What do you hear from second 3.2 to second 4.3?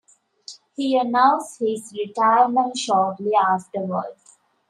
afterward.